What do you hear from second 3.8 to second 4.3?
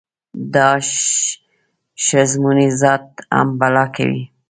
کوي.